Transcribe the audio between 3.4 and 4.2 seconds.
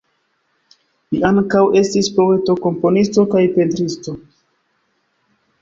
pentristo.